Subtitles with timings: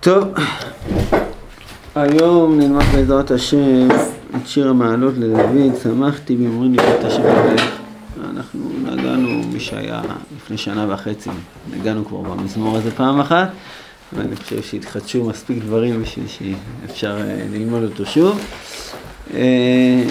[0.00, 0.24] טוב,
[1.94, 3.88] היום נלמד בעזרת השם
[4.36, 7.80] את שיר המעלות לדוד, שמחתי באמרים לי בית השם אלך.
[8.30, 10.02] אנחנו נגענו, מי שהיה
[10.36, 11.30] לפני שנה וחצי,
[11.70, 13.48] נגענו כבר במזמור הזה פעם אחת,
[14.12, 18.40] ואני חושב שהתחדשו מספיק דברים בשביל שאפשר אה, ללמוד אותו שוב.
[19.34, 20.04] אה,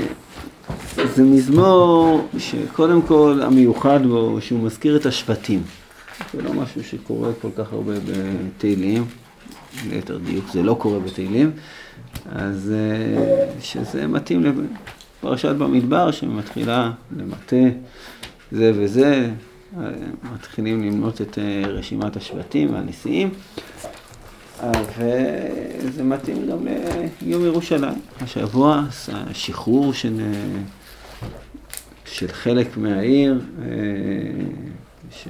[1.16, 5.62] זה מזמור שקודם כל המיוחד בו שהוא מזכיר את השבטים.
[6.34, 9.06] זה לא משהו שקורה כל כך הרבה בתהילים,
[9.90, 11.52] ליתר דיוק זה לא קורה בתהילים,
[12.32, 14.44] אז אה, שזה מתאים
[15.24, 17.56] לפרשת במדבר שמתחילה למטה
[18.52, 19.30] זה וזה,
[20.34, 23.30] מתחילים למנות את אה, רשימת השבטים והנשיאים,
[24.98, 26.68] וזה מתאים גם
[27.22, 30.60] ליום ירושלים, השבוע, השחרור של, אה,
[32.06, 33.42] של חלק מהעיר,
[35.12, 35.28] ש...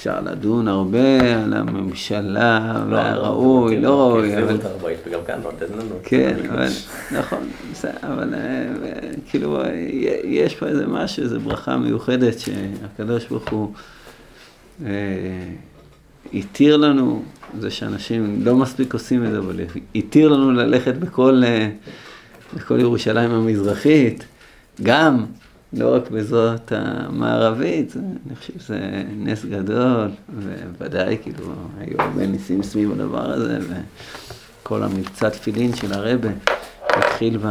[0.00, 4.56] אפשר לדון הרבה על הממשלה והראוי, לא ראוי, אבל...
[6.02, 6.68] כן, אבל
[7.12, 7.48] נכון,
[8.02, 8.66] אבל אה,
[9.30, 9.62] כאילו
[10.24, 13.72] יש פה איזה משהו, איזו ברכה מיוחדת שהקדוש ברוך הוא
[14.86, 14.90] אה,
[16.32, 17.22] התיר לנו,
[17.58, 19.60] זה שאנשים לא מספיק עושים את זה, אבל
[19.94, 21.70] התיר לנו ללכת בכל, אה,
[22.54, 24.24] בכל ירושלים המזרחית,
[24.82, 25.24] גם
[25.72, 32.92] לא רק בזאת המערבית, אני חושב שזה נס גדול, ובוודאי כאילו היו הרבה ניסים סביב
[32.92, 33.58] הדבר הזה,
[34.62, 36.28] וכל המבצע תפילין של הרבה
[36.88, 37.46] התחיל ב...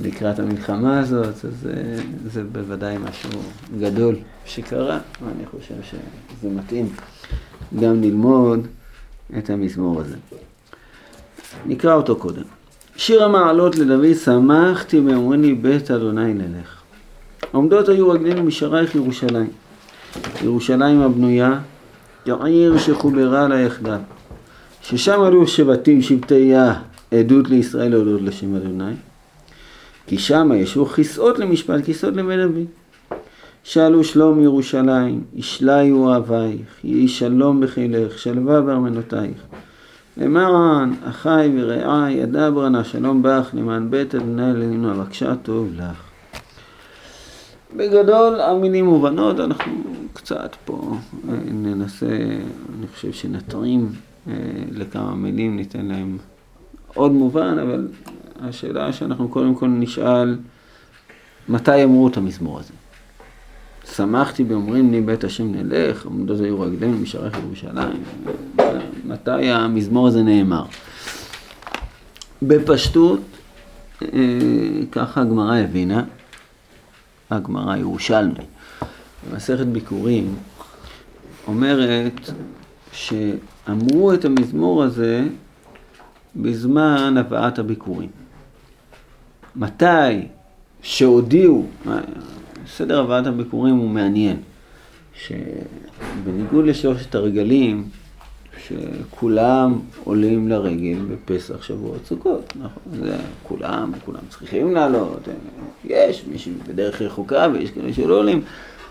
[0.00, 3.30] לקראת המלחמה הזאת, אז זה, זה בוודאי משהו
[3.80, 6.88] גדול שקרה, ואני חושב שזה מתאים
[7.80, 8.66] גם ללמוד
[9.38, 10.16] את המזמור הזה.
[11.66, 12.61] נקרא אותו קודם.
[12.96, 16.82] שיר המעלות לדוד, שמחתי מאמרני בית אדוני נלך.
[17.52, 19.50] עומדות היו רגלינו משערייך ירושלים.
[20.42, 21.58] ירושלים הבנויה,
[22.26, 23.98] העיר שחוברה לה יחדיו.
[24.82, 26.74] ששם עלו שבטים שבטיה
[27.10, 28.94] עדות לישראל להודות לשם אדוני.
[30.06, 32.64] כי שם ישבו כיסאות למשפט, כיסאות לבית דוד.
[33.64, 39.36] שאלו שלום ירושלים, ישליו אוהבייך, יהי שלום בחילך, שלווה בארמנותייך.
[40.16, 46.02] למען אחי ורעי ידע נא שלום בך למען בית אדוני אלוהינו אבקשה טוב לך.
[47.76, 49.72] בגדול המילים מובנות, אנחנו
[50.12, 50.96] קצת פה
[51.28, 52.06] אה, ננסה,
[52.78, 53.92] אני חושב שנתרים
[54.28, 54.34] אה,
[54.70, 56.18] לכמה מילים, ניתן להם
[56.94, 57.88] עוד מובן, אבל
[58.40, 60.36] השאלה שאנחנו קודם כל נשאל,
[61.48, 62.72] מתי אמרו את המזמור הזה?
[63.90, 68.02] שמחתי באומרים לי בית השם נלך, עמדות היו רגלינו משערך ירושלים.
[69.04, 70.64] מתי המזמור הזה נאמר?
[72.42, 73.20] בפשטות,
[74.02, 74.08] אה,
[74.92, 76.04] ככה הגמרא הבינה,
[77.30, 78.44] הגמרא ירושלמי,
[79.30, 80.34] במסכת ביקורים,
[81.46, 82.30] אומרת
[82.92, 85.24] שאמרו את המזמור הזה
[86.36, 88.08] בזמן הבאת הביקורים.
[89.56, 90.26] מתי
[90.82, 91.66] שהודיעו,
[92.66, 94.36] סדר הבאת הביקורים הוא מעניין,
[95.14, 97.88] שבניגוד לשלושת הרגלים,
[98.66, 103.06] שכולם עולים לרגל בפסח שבועות סוכות, נכון?
[103.06, 105.28] זה כולם, כולם צריכים לעלות,
[105.84, 108.42] יש מי שבדרך רחוקה ויש כאלה שלא עולים,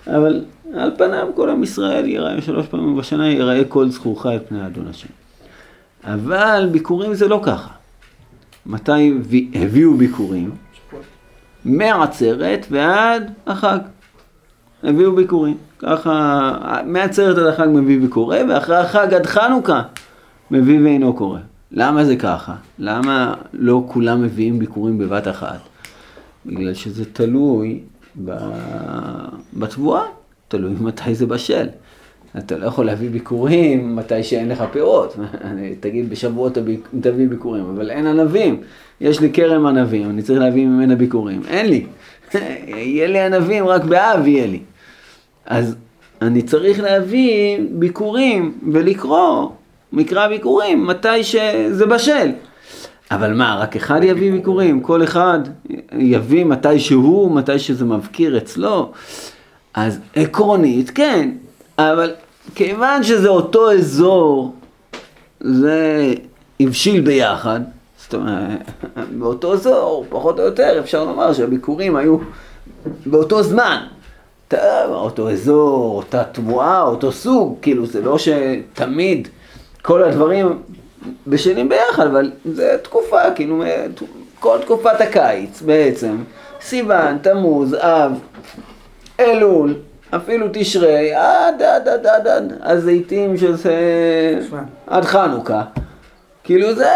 [0.07, 4.65] אבל על פניו כל עם ישראל ייראה שלוש פעמים בשנה, ייראה כל זכורך את פני
[4.65, 5.07] אדון השם.
[6.03, 7.69] אבל ביקורים זה לא ככה.
[8.65, 9.13] מתי
[9.53, 10.51] הביאו ביקורים?
[11.65, 13.79] מעצרת ועד החג.
[14.83, 15.57] הביאו ביקורים.
[15.79, 16.51] ככה,
[16.85, 19.81] מעצרת עד החג מביא ביקורי, ואחרי החג עד חנוכה
[20.51, 21.39] מביא ואינו קורא.
[21.71, 22.55] למה זה ככה?
[22.79, 25.59] למה לא כולם מביאים ביקורים בבת אחת?
[26.45, 27.79] בגלל שזה תלוי
[29.53, 30.03] בתבואה,
[30.47, 31.67] תלוי מתי זה בשל.
[32.37, 35.15] אתה לא יכול להביא ביקורים מתי שאין לך פירות.
[35.79, 36.57] תגיד בשבועות
[37.01, 38.61] תביא ביקורים, אבל אין ענבים.
[39.01, 41.41] יש לי כרם ענבים, אני צריך להביא ממנה ביקורים.
[41.47, 41.85] אין לי.
[42.67, 44.59] יהיה לי ענבים, רק באב יהיה לי.
[45.45, 45.75] אז
[46.21, 49.49] אני צריך להביא ביקורים ולקרוא
[49.93, 52.31] מקרא ביקורים מתי שזה בשל.
[53.11, 54.81] אבל מה, רק אחד יביא ביקורים?
[54.81, 55.39] כל אחד
[55.97, 58.91] יביא מתי שהוא, מתי שזה מבקיר אצלו?
[59.73, 61.29] אז עקרונית, כן,
[61.77, 62.11] אבל
[62.55, 64.55] כיוון שזה אותו אזור,
[65.39, 66.13] זה
[66.59, 67.61] הבשיל ביחד,
[68.11, 68.59] זאת אומרת,
[69.11, 72.17] באותו אזור, פחות או יותר, אפשר לומר שהביקורים היו
[73.05, 73.77] באותו זמן.
[74.87, 79.27] אותו אזור, אותה תבואה, אותו סוג, כאילו זה לא שתמיד
[79.81, 80.61] כל הדברים
[81.27, 83.63] בשלים ביחד, אבל זה תקופה, כאילו
[84.39, 86.17] כל תקופת הקיץ בעצם,
[86.61, 88.11] סיוון, תמוז, אב,
[89.19, 89.75] אלול,
[90.09, 93.75] אפילו תשרי, עד עד עד עד עד הזיתים שזה
[94.87, 95.61] עד חנוכה.
[96.43, 96.89] כאילו זה,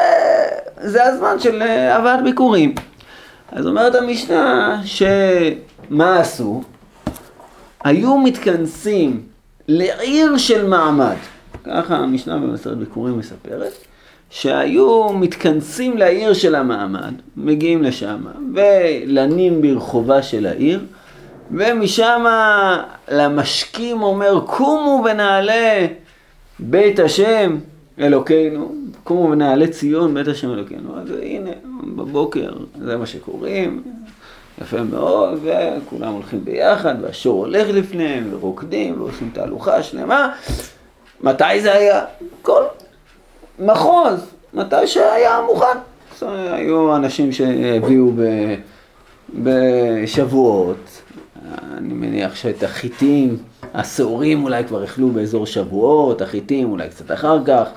[0.78, 2.76] זה הזמן של אה, הבאת ביקורים.
[3.52, 6.64] אז אומרת המשנה שמה עשו?
[7.84, 9.22] היו מתכנסים
[9.68, 11.16] לעיר של מעמד.
[11.66, 13.74] ככה המשנה במסרת ביקורים מספרת,
[14.30, 18.18] שהיו מתכנסים לעיר של המעמד, מגיעים לשם,
[18.56, 20.86] ולנים ברחובה של העיר,
[21.52, 22.26] ומשם
[23.12, 25.86] למשקים אומר, קומו ונעלה
[26.60, 27.58] בית השם
[28.00, 31.00] אלוקינו, קומו ונעלה ציון בית השם אלוקינו.
[31.00, 31.52] אז הנה,
[31.96, 33.84] בבוקר זה מה שקוראים,
[34.62, 40.36] יפה מאוד, וכולם הולכים ביחד, והשור הולך לפניהם, ורוקדים, ועושים תהלוכה שלמה.
[41.22, 42.06] מתי זה היה?
[42.42, 42.64] כל
[43.60, 45.78] מחוז, מתי שהיה מוכן.
[46.22, 48.22] היו אנשים שהביאו ב...
[49.44, 51.02] בשבועות,
[51.78, 53.38] אני מניח שאת החיטים,
[53.76, 57.68] השעורים אולי כבר אכלו באזור שבועות, החיטים אולי קצת אחר כך,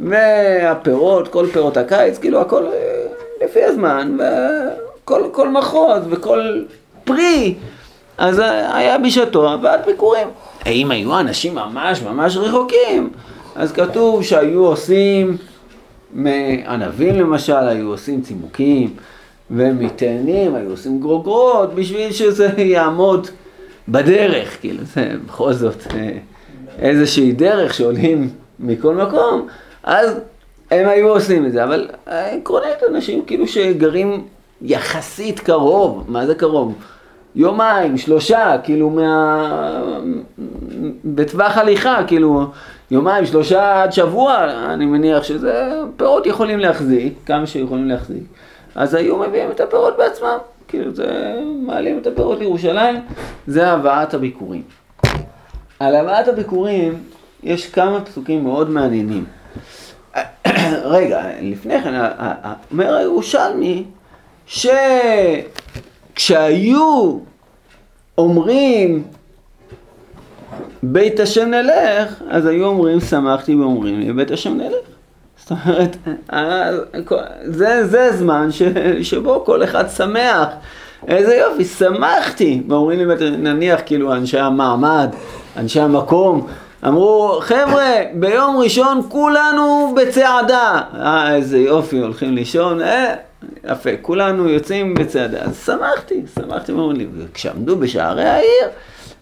[0.00, 3.06] והפירות, כל פירות הקיץ, כאילו הכל אה,
[3.44, 6.64] לפי הזמן, וכל כל מחוז וכל
[7.04, 7.54] פרי,
[8.18, 8.42] אז
[8.72, 10.28] היה בשעתו הבאת ביקורים.
[10.64, 13.10] האם היו אנשים ממש ממש רחוקים?
[13.54, 15.36] אז כתוב שהיו עושים,
[16.12, 18.96] מענבים למשל, היו עושים צימוקים.
[19.50, 23.28] ומתאנים, היו עושים גרוגרות בשביל שזה יעמוד
[23.88, 26.10] בדרך, כאילו זה בכל זאת אה,
[26.78, 28.30] איזושהי דרך שעולים
[28.60, 29.46] מכל מקום,
[29.82, 30.20] אז
[30.70, 34.24] הם היו עושים את זה, אבל עקרונית אנשים כאילו שגרים
[34.62, 36.74] יחסית קרוב, מה זה קרוב?
[37.34, 39.82] יומיים, שלושה, כאילו מה...
[41.04, 42.46] בטווח הליכה, כאילו
[42.90, 48.22] יומיים, שלושה עד שבוע, אני מניח שזה פירות יכולים להחזיק, כמה שיכולים להחזיק.
[48.74, 53.00] אז היו מביאים את הפירות בעצמם, כאילו זה, מעלים את הפירות לירושלים,
[53.46, 54.62] זה הבאת הביקורים.
[55.80, 57.02] על הבאת הביקורים
[57.42, 59.24] יש כמה פסוקים מאוד מעניינים.
[60.84, 61.94] רגע, לפני כן,
[62.70, 63.84] אומר הירושלמי,
[66.16, 67.18] שכשהיו
[68.18, 69.04] אומרים
[70.82, 74.97] בית השם נלך, אז היו אומרים שמחתי ואומרים לי בית השם נלך.
[75.48, 75.96] זאת אומרת,
[77.44, 78.62] זה, זה זמן ש,
[79.02, 80.48] שבו כל אחד שמח.
[81.08, 82.62] איזה יופי, שמחתי.
[82.68, 85.08] ואומרים לי, נניח כאילו אנשי המעמד,
[85.56, 86.46] אנשי המקום,
[86.86, 90.80] אמרו, חבר'ה, ביום ראשון כולנו בצעדה.
[90.94, 93.14] אה, איזה יופי, הולכים לישון, אה,
[93.64, 95.38] יפה, כולנו יוצאים בצעדה.
[95.38, 98.68] אז שמחתי, שמחתי, ואומרים לי, וכשעמדו בשערי העיר,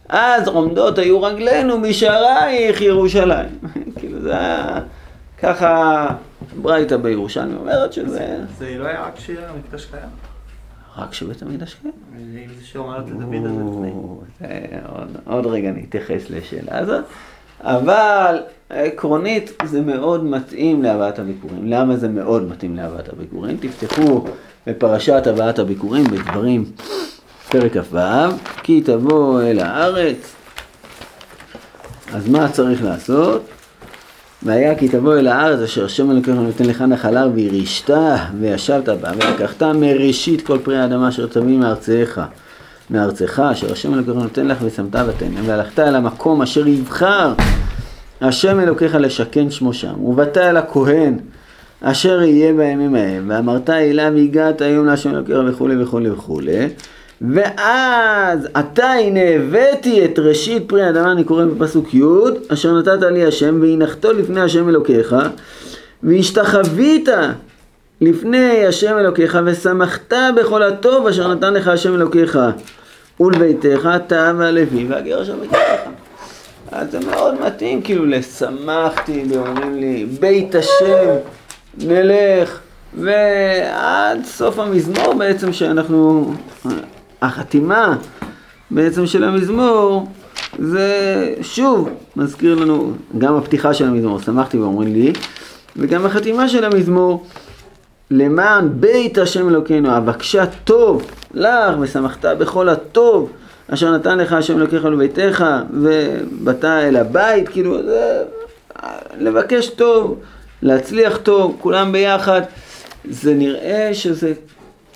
[0.09, 3.49] אז עומדות היו רגלינו בשערייך ירושלים.
[3.99, 4.81] כאילו זה היה...
[5.43, 6.07] ככה
[6.63, 8.39] ברייתא בירושלמי אומרת שזה...
[8.59, 10.09] זה לא היה רק כשהמקדש קיים?
[10.97, 11.95] רק כשבית המקדש קיים.
[12.19, 13.93] אם זה שאומרת לדוד הזה לפני.
[15.25, 17.05] עוד רגע נתייחס לשאלה הזאת.
[17.61, 21.71] אבל עקרונית זה מאוד מתאים להבאת הביקורים.
[21.71, 23.57] למה זה מאוד מתאים להבאת הביקורים?
[23.57, 24.25] תפתחו
[24.67, 26.65] בפרשת הבאת הביקורים בדברים
[27.49, 27.99] פרק כ"ו,
[28.63, 30.35] כי תבוא אל הארץ.
[32.13, 33.43] אז מה צריך לעשות?
[34.47, 37.91] והיה כי תבוא אל הארץ אשר השם אלוקיך נותן לך נחלה וירישת
[38.41, 42.21] וישבת בה ולקחת מראשית כל פרי האדמה אשר תביא מארצך
[42.91, 47.33] מארצך אשר השם אלוקיך נותן לך ושמת ותן והלכת אל המקום אשר יבחר
[48.21, 51.19] השם אלוקיך לשכן שמו שם ובאת אל הכהן
[51.81, 56.69] אשר יהיה בימים ההם ואמרת אליו הגעת היום להשם אלוקיך וכולי וכולי וכולי
[57.21, 62.03] ואז עתה הנה הבאתי את ראשית פרי האדמה, אני קורא בפסוק י',
[62.49, 65.17] אשר נתת לי השם, והנחתו לפני השם אלוקיך,
[66.03, 67.09] והשתחווית
[68.01, 72.39] לפני השם אלוקיך, ושמחת בכל הטוב אשר נתן לך השם אלוקיך,
[73.21, 75.81] ולביתך אתה והלוי והגר אשר בקרבך.
[76.73, 81.15] אז זה מאוד מתאים, כאילו, לשמחתי, ואומרים לי, בית השם,
[81.79, 82.59] נלך,
[82.95, 86.33] ועד סוף המזמור בעצם שאנחנו
[87.27, 87.97] החתימה
[88.71, 90.09] בעצם של המזמור
[90.59, 95.13] זה שוב מזכיר לנו גם הפתיחה של המזמור, שמחתי ואומרים לי,
[95.77, 97.27] וגם החתימה של המזמור
[98.11, 103.31] למען בית השם אלוקינו, אבקשה טוב לך ושמחת בכל הטוב
[103.69, 108.23] אשר נתן לך השם אלוקיך לביתך ובאת אל הבית, כאילו זה
[109.19, 110.21] לבקש טוב,
[110.63, 112.41] להצליח טוב, כולם ביחד,
[113.11, 114.33] זה נראה שזה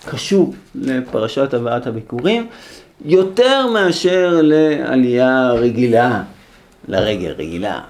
[0.08, 2.46] קשור לפרשת הבאת הביקורים,
[3.04, 6.22] יותר מאשר לעלייה רגילה,
[6.88, 7.80] לרגל רגילה,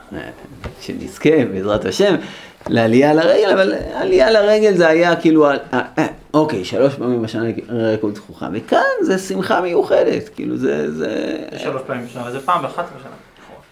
[0.80, 2.14] שנזכה בעזרת השם,
[2.68, 8.14] לעלייה לרגל, אבל עלייה לרגל זה היה כאילו, אה, אה, אוקיי, שלוש פעמים בשנה רקוד
[8.14, 11.36] זכוכה, וכאן זה שמחה מיוחדת, כאילו זה, זה...
[11.52, 13.10] זה שלוש פעמים בשנה, וזה פעם אחת בשנה.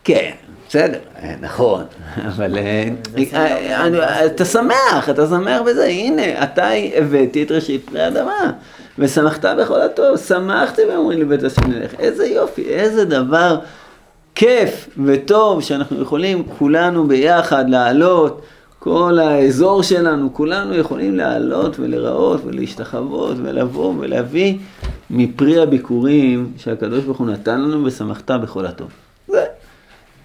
[0.04, 0.30] כן,
[0.68, 1.82] בסדר, אה, נכון,
[2.28, 2.88] אבל אה,
[3.34, 8.52] אה, אני- אתה שמח, אתה שמח בזה, הנה, אתה הבאתי את ראשית פרי אדמה,
[8.98, 13.58] ושמחת בכל הטוב, שמחתי ואומרים לבית השם נלך, איזה יופי, איזה דבר
[14.34, 18.42] כיף וטוב שאנחנו יכולים כולנו ביחד לעלות,
[18.78, 24.58] כל האזור שלנו, כולנו יכולים לעלות ולראות ולהשתחוות ולבוא ולהביא
[25.10, 28.88] מפרי הביקורים שהקדוש ברוך הוא נתן לנו ושמחת בכל הטוב.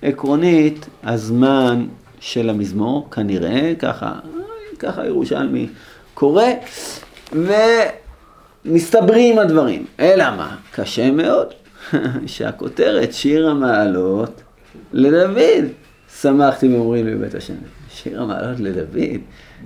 [0.03, 1.86] עקרונית הזמן
[2.19, 4.12] של המזמור, כנראה, ככה,
[4.79, 5.67] ככה ירושלמי
[6.13, 6.43] קורא,
[8.65, 9.86] ומסתברים הדברים.
[10.00, 10.55] אלא מה?
[10.72, 11.48] קשה מאוד
[12.25, 14.41] שהכותרת שיר המעלות
[14.93, 15.65] לדוד.
[16.22, 17.53] שמחתי ואומרים לי בבית השם.
[17.89, 19.22] שיר המעלות לדוד.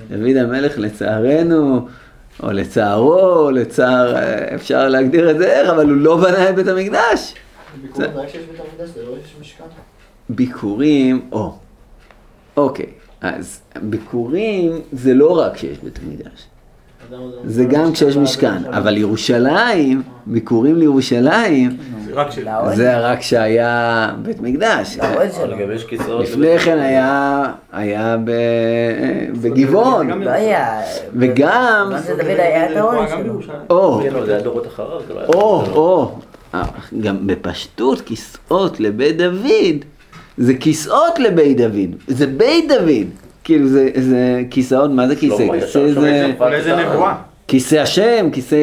[0.10, 1.88] דוד המלך לצערנו,
[2.44, 4.15] או לצערו, או לצער,
[4.56, 7.34] אפשר להגדיר את זה איך, אבל הוא לא בנה את בית המקדש.
[7.96, 9.63] רק שיש בית המקדש, זה לא יש משכן.
[10.30, 11.54] ביקורים, או,
[12.58, 12.86] אוקיי,
[13.22, 16.48] אז ביקורים זה לא רק כשיש בית המקדש,
[17.46, 21.78] זה גם כשיש משכן, אבל ירושלים, ביקורים לירושלים,
[22.14, 22.48] רק של...
[22.76, 24.98] זה רק כשהיה בית מקדש.
[26.20, 27.44] לפני כן היה,
[29.42, 30.82] בגבעון, היה...
[31.14, 31.92] וגם.
[33.70, 34.20] או, כן, לא
[35.28, 36.12] או, לא- או,
[36.54, 36.64] אה,
[37.02, 39.86] גם בפשטות כיסאות לבית דוד,
[40.38, 43.08] זה כיסאות לבית דוד, זה בית דוד,
[43.44, 45.38] כאילו זה, זה כיסאות, מה זה כיסא?
[45.38, 47.15] כיסא ישב זה, איזה אולי זה נבואה.
[47.48, 48.58] כיסא השם, כיסא,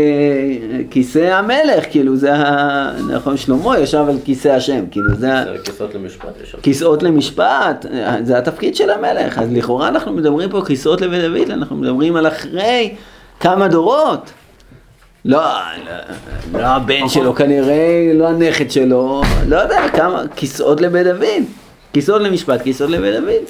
[0.91, 5.31] כיסא המלך, כאילו זה, ה- נכון, שלמה ישב על כיסא השם, כאילו זה,
[5.65, 6.29] כיסאות למשפט.
[6.43, 6.59] יש שם.
[6.63, 7.87] כיסאות למשפט,
[8.23, 12.27] זה התפקיד של המלך, אז לכאורה אנחנו מדברים פה כיסאות לבית דוד, אנחנו מדברים על
[12.29, 12.95] אחרי
[13.41, 14.31] כמה דורות.
[15.25, 15.39] לא,
[16.53, 21.43] לא, לא הבן שלו כנראה, לא הנכד שלו, לא יודע, כמה, כיסאות לבית דוד,
[21.95, 23.45] כיסאות למשפט, כיסאות לבית דוד.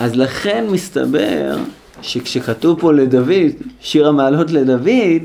[0.00, 1.56] אז לכן מסתבר
[2.02, 5.22] שכשכתוב פה לדוד, שיר המעלות לדוד,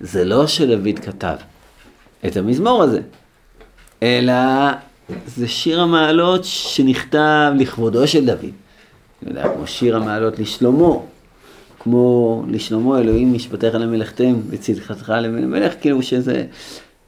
[0.00, 1.36] זה לא שדוד כתב
[2.26, 3.00] את המזמור הזה,
[4.02, 4.34] אלא
[5.26, 8.50] זה שיר המעלות שנכתב לכבודו של דוד.
[9.22, 10.94] אתה יודע, כמו שיר המעלות לשלמה,
[11.78, 16.44] כמו לשלמה אלוהים משפטיך למלאכתם וצדקתך לבן המלך, כאילו שזה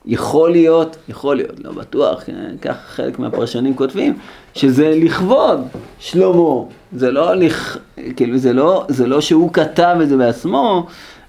[0.09, 4.19] יכול להיות, יכול להיות, לא בטוח, כן, כך חלק מהפרשנים כותבים,
[4.55, 5.61] שזה לכבוד
[5.99, 6.63] שלמה,
[6.93, 7.79] זה לא, לכ...
[8.17, 10.87] כאילו זה לא, זה לא שהוא כתב את זה בעצמו,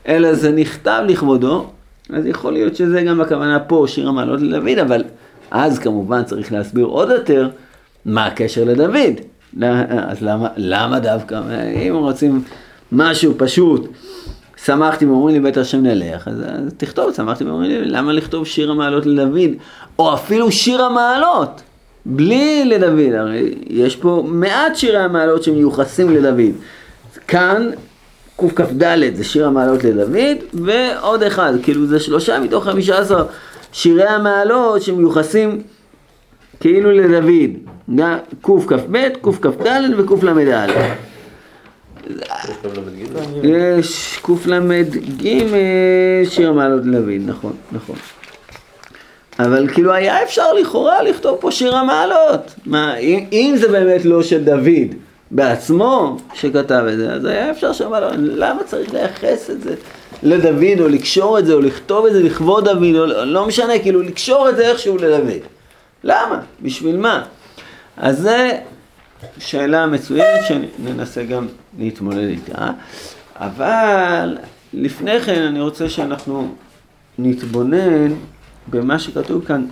[0.08, 1.66] אלא זה נכתב לכבודו,
[2.14, 5.04] אז יכול להיות שזה גם הכוונה פה, שיר המעלות לדוד, אבל
[5.52, 7.50] אז כמובן צריך להסביר עוד יותר
[8.06, 9.20] מה הקשר לדוד.
[9.90, 11.42] אז למה, למה דווקא,
[11.88, 12.42] אם רוצים
[12.92, 13.88] משהו פשוט,
[14.66, 18.72] שמחתי ואומרים לי בית השם נלך, אז, אז תכתוב, שמחתי ואומרים לי, למה לכתוב שיר
[18.72, 19.50] המעלות לדוד?
[20.00, 21.62] או אפילו שיר המעלות,
[22.06, 26.52] בלי לדוד, הרי יש פה מעט שירי המעלות שמיוחסים לדוד.
[27.28, 27.70] כאן
[28.38, 33.26] קכ"ד זה שיר המעלות לדוד, ועוד אחד, כאילו זה שלושה מתוך חמישה עשר
[33.72, 35.62] שירי המעלות שמיוחסים
[36.60, 38.00] כאילו לדוד,
[38.42, 40.68] קכ"ב, קכ"ד וקל"א.
[42.10, 43.26] יש גם ל"ג.
[43.60, 45.28] יש קל"ג
[46.30, 47.96] שיר המעלות לדוד, נכון, נכון.
[49.40, 52.54] אבל כאילו היה אפשר לכאורה לכתוב פה שיר המעלות.
[52.66, 54.96] מה, אם, אם זה באמת לא של דוד
[55.32, 59.76] בעצמו שכתב את זה, אז היה אפשר שם, למה צריך לייחס את זה
[60.24, 63.80] לדוד, או לקשור את זה, או לכתוב את זה לכבוד דוד, או לא, לא משנה,
[63.80, 65.42] כאילו לקשור את זה איכשהו לדוד.
[66.04, 66.40] למה?
[66.62, 67.24] בשביל מה?
[67.98, 68.58] אז זה
[69.38, 71.48] שאלה מצוינת שננסה גם
[71.80, 72.72] להתמודד איתה,
[73.36, 74.38] אבל
[74.74, 76.56] לפני כן אני רוצה שאנחנו
[77.20, 78.14] נתבונן
[78.68, 79.66] במה שכתוב כאן,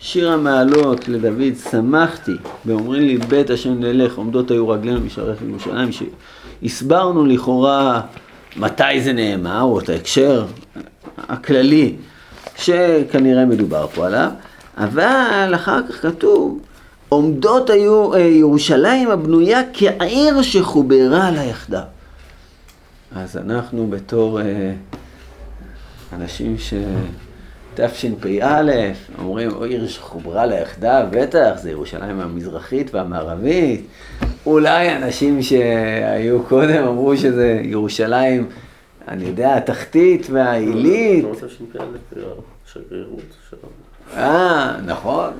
[0.00, 2.32] שיר המעלות לדוד, שמחתי,
[2.66, 8.00] ואומרים לי בית השם נלך, עומדות היו רגלינו בשעריך ירושלים, שהסברנו לכאורה
[8.56, 10.46] מתי זה נאמר, או את ההקשר
[11.28, 11.94] הכללי
[12.56, 14.30] שכנראה מדובר פה עליו,
[14.76, 16.60] אבל אחר כך כתוב,
[17.08, 21.80] עומדות היו אה, ירושלים הבנויה כעיר שחוברה לה יחדיו.
[23.16, 24.72] אז אנחנו בתור אה,
[26.12, 26.74] אנשים ש...
[27.76, 28.72] תשפ"א,
[29.18, 33.86] אומרים, או עיר שחוברה לה יחדיו, בטח, זה ירושלים המזרחית והמערבית.
[34.46, 38.48] אולי אנשים שהיו קודם אמרו שזה ירושלים,
[39.08, 41.24] אני יודע, התחתית והעילית.
[44.16, 45.30] אה, נכון.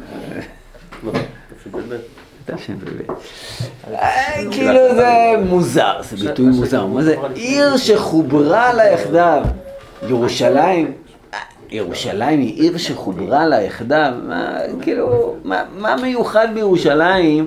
[1.73, 1.97] לא, תשפ"ב.
[2.55, 3.13] תשפ"ב.
[3.95, 6.87] אה, כאילו זה מוזר, זה ביטוי מוזר.
[6.87, 9.43] מה זה עיר שחוברה לה יחדיו?
[10.09, 10.93] ירושלים?
[11.35, 11.39] אה,
[11.71, 14.13] ירושלים היא עיר שחוברה לה יחדיו?
[14.83, 17.47] כאילו, מה, מיוחד בירושלים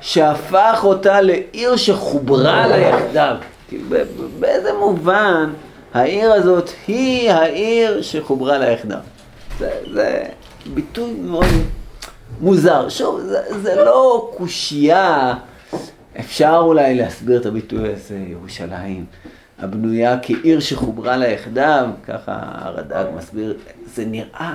[0.00, 3.36] שהפך אותה לעיר שחוברה לה יחדיו?
[3.68, 3.84] כאילו,
[4.40, 5.52] באיזה מובן
[5.94, 8.98] העיר הזאת היא העיר שחוברה לה יחדיו?
[9.58, 10.22] זה
[10.74, 11.46] ביטוי מאוד
[12.40, 12.88] מוזר.
[12.88, 15.34] שוב, זה, זה לא קושייה.
[16.20, 19.04] אפשר אולי להסביר את הביטוי הזה, ירושלים,
[19.58, 23.56] הבנויה כעיר שחוברה לה יחדיו, ככה הרד"ג מסביר,
[23.94, 24.54] זה נראה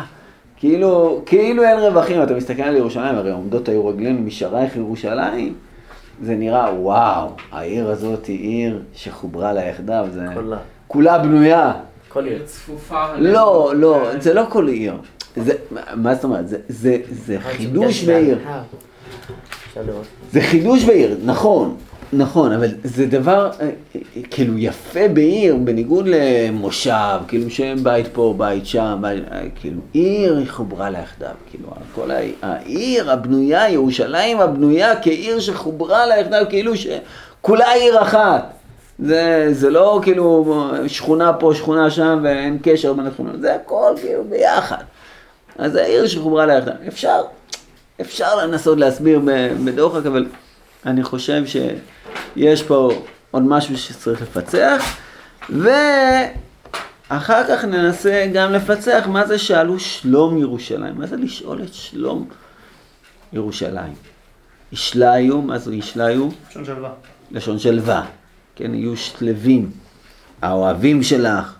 [0.57, 5.53] כאילו, כאילו אין רווחים, אתה מסתכל על ירושלים, הרי עומדות היו רגלינו משערייך ירושלים,
[6.23, 10.57] זה נראה, וואו, העיר הזאת היא עיר שחוברה לה יחדיו, זה כולה.
[10.87, 11.73] כולה בנויה.
[12.13, 12.41] כל עיר.
[12.45, 13.05] צפופה.
[13.17, 14.93] לא, לא, זה לא כל עיר.
[15.35, 15.53] זה,
[15.95, 16.47] מה זאת אומרת?
[16.47, 18.37] זה, זה, זה חידוש בעיר.
[20.31, 21.77] זה חידוש בעיר, נכון,
[22.13, 23.69] נכון, אבל זה דבר אה,
[24.31, 30.37] כאילו יפה בעיר, בניגוד למושב, כאילו שאין בית פה, בית שם, בית, אה, כאילו עיר
[30.37, 36.45] היא חוברה לה יחדיו, כאילו כל העיר, העיר הבנויה, ירושלים הבנויה כעיר שחוברה לה יחדיו,
[36.49, 38.60] כאילו שכולה עיר אחת.
[39.01, 44.23] זה, זה לא כאילו שכונה פה, שכונה שם ואין קשר בין השכונות, זה הכל כאילו
[44.23, 44.83] ביחד.
[45.57, 46.73] אז זה העיר שחוברה לה יחדיו.
[46.87, 47.21] אפשר,
[48.01, 49.21] אפשר לנסות להסביר
[49.65, 50.25] בדוחק, אבל
[50.85, 52.91] אני חושב שיש פה
[53.31, 54.97] עוד משהו שצריך לפצח,
[55.49, 62.27] ואחר כך ננסה גם לפצח מה זה שאלו שלום ירושלים, מה זה לשאול את שלום
[63.33, 63.93] ירושלים.
[64.71, 66.29] ישליו, מה זה ישליו?
[66.49, 66.89] לשון שלווה.
[67.31, 68.05] לשון שלווה,
[68.61, 69.69] כן, יהיו שלווים,
[70.41, 71.57] האוהבים שלך,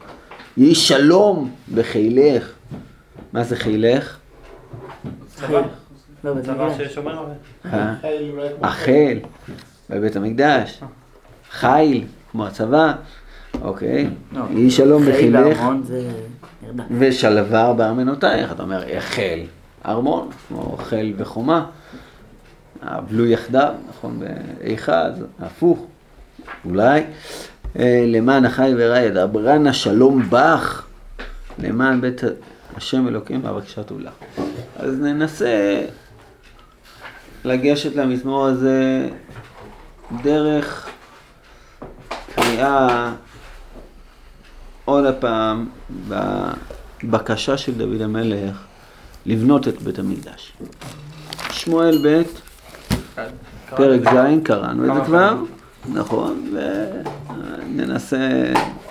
[0.58, 2.52] יהי שלום בחילך.
[3.34, 4.18] מה זה חילך?
[5.26, 5.62] צבא.
[6.24, 6.36] לא.
[7.66, 7.96] אה?
[8.62, 9.20] החל
[9.90, 10.82] בבית המקדש,
[11.52, 12.94] חיל, כמו הצבא,
[13.62, 15.62] אוקיי, לא, יהי שלום חיל בחילך.
[17.00, 19.40] ושלווה בארמנותייך, אתה אומר החל,
[19.86, 21.66] ארמון, כמו חיל וחומה,
[22.82, 25.06] עבלו יחדיו, נכון, באיכה,
[25.40, 25.86] הפוך,
[26.66, 27.04] אולי,
[27.80, 30.86] אה, למען החי ורע ידברנה שלום בך,
[31.60, 32.22] למען בית
[32.76, 34.14] השם אלוקים והבקשת לך.
[34.76, 35.82] אז ננסה
[37.44, 39.10] לגשת למזמור הזה
[40.24, 40.90] דרך
[42.36, 43.12] קריאה
[44.86, 45.70] עוד הפעם
[47.04, 48.58] בבקשה של דוד המלך
[49.26, 50.54] לבנות את בית המקדש.
[51.52, 52.22] שמואל ב',
[53.70, 55.36] פרק ז', קראנו את זה כבר.
[55.90, 56.54] נכון,
[57.76, 58.30] וננסה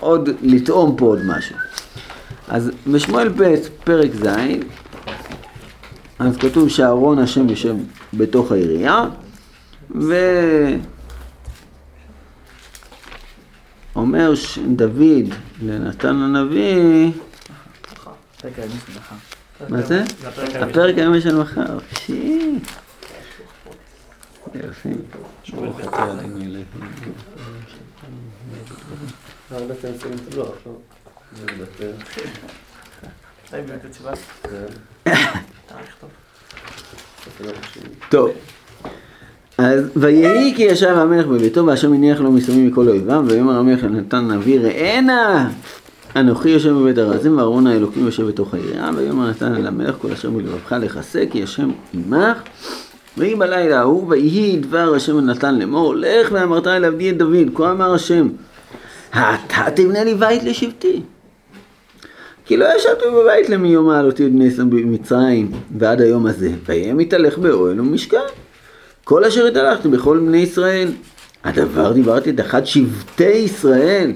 [0.00, 1.56] עוד לטעום פה עוד משהו.
[2.48, 4.26] אז בשמואל ב', פרק ז',
[6.18, 7.74] אז כתוב שאהרון השם יושב
[8.14, 9.04] בתוך העירייה,
[13.94, 17.10] ואומר ש- דוד לנתן הנביא.
[19.68, 20.02] מה זה?
[20.60, 21.78] הפרק היום של מחר,
[25.54, 26.64] ברוך אתה אדוני אלוהים.
[29.50, 30.72] את הלוח, לא?
[34.50, 34.66] זה
[35.66, 35.96] תאריך
[38.10, 38.30] טוב.
[39.58, 44.30] אז ויהי כי ישב המלך בביתו והשם הניח לו מסביב מכל אויביו ויאמר המלך לנתן
[44.30, 45.48] הנביא ראה נא
[46.16, 50.30] אנוכי יושב בבית הרזים וארון האלוקים יושב בתוך העירייה ויאמר נתן אל המלך כל אשר
[50.30, 52.38] בלבבך לכסה כי השם עמך
[53.18, 57.48] ויהי בלילה ההוא ויהי דבר השם אל נתן לאמור לך ואמרת אל עבדי את דוד
[57.54, 58.28] כה אמר השם
[59.10, 61.02] אתה תבנה לי בית לשבטי
[62.50, 67.80] כי לא ישבתי בבית למיום העלותי את בני במצרים ועד היום הזה, ויהיה מתהלך באוהל
[67.80, 68.16] ומשכן.
[69.04, 70.88] כל אשר התהלכתי בכל בני ישראל.
[71.44, 74.12] הדבר דיברתי את אחד שבטי ישראל,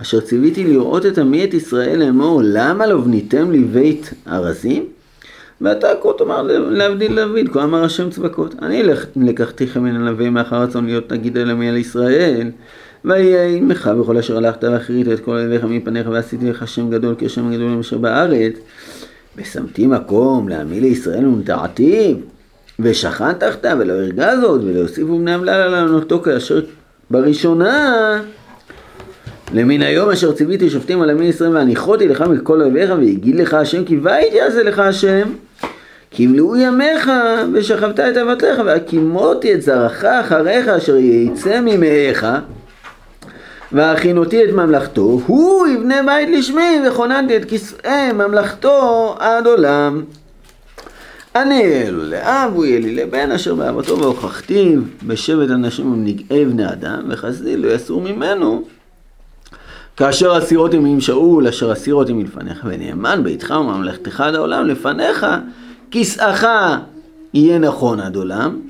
[0.00, 4.93] אשר ציוויתי לראות את עמי את ישראל לאמור, למה לא בניתם לי בית ארזים?
[5.60, 8.54] ואתה כה תאמר להבדיל דוד, כה אמר השם צבקות.
[8.62, 12.50] אני לק- לקחתיכם מן הנביא מאחר רצון להיות נגיד אל עמי על ישראל.
[13.04, 17.26] ויהיה עמך בכל אשר הלכת ואחרית את כל אויביך מפניך ועשיתי לך שם גדול כי
[17.26, 18.52] השם גדול אשר בארץ.
[19.36, 22.16] ושמתי מקום לעמי לישראל ונטעתיו.
[22.80, 26.60] ושכן תחתיו ולא הרגע זאת ולא יוסיפו בני המלאלה לענותו כאשר
[27.10, 28.20] בראשונה
[29.54, 33.84] למן היום אשר ציוויתי שופטים על עמי ישראל והניחותי לך מכל אויביך והגיד לך השם
[33.84, 35.28] כי בית יעשה לך השם
[36.14, 37.10] כי ימלאו ימיך
[37.52, 42.26] ושכבת את אבתיך והקימותי את זרעך אחריך אשר יצא ממאיך
[43.72, 50.02] והכינותי את ממלכתו הוא יבנה בית לשמי וכוננתי את כסאי ממלכתו עד עולם
[51.36, 56.68] אני אהיה לו לאב, הוא יהיה לי לבן, אשר באהבתו והוכחתיו בשבט אנשים ונגעי בני
[56.68, 58.62] אדם, וחסדי לא יסור ממנו.
[59.96, 65.26] כאשר אסירות ימים שאול, אשר אסירות ימים לפניך, ונאמן ביתך וממלכתך עד העולם לפניך,
[65.94, 66.44] כסאך
[67.34, 68.60] יהיה נכון עד עולם.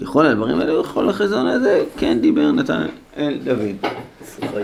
[0.00, 3.76] ככל הדברים האלה וכל החזון הזה, כן דיבר נתן אל דוד.
[4.40, 4.62] נכון.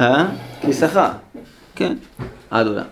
[0.00, 0.26] אה?
[0.62, 0.98] כסאך,
[1.74, 1.96] כן,
[2.50, 2.84] עד עולם.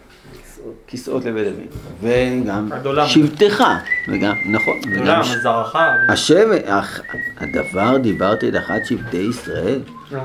[0.89, 1.67] כסאות לבית דוד.
[2.03, 2.71] וגם.
[3.07, 3.65] שבטך,
[4.09, 5.77] וגם, נכון, וגם זרעך.
[6.09, 7.01] השבט, אך
[7.37, 9.81] הדבר דיברתי את אחת שבטי ישראל,
[10.13, 10.21] לא,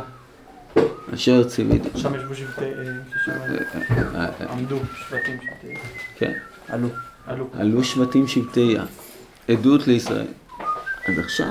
[1.14, 1.90] אשר ציוויתי.
[1.96, 3.34] שם ישבו שבטי, אה,
[4.16, 5.74] אה, אה, עמדו שבטים שבטי,
[6.18, 6.34] כן,
[6.70, 6.88] עלו.
[7.28, 7.84] עלו.
[7.84, 8.84] שבטים שבטיה,
[9.50, 10.26] עדות לישראל.
[11.08, 11.48] אז עכשיו,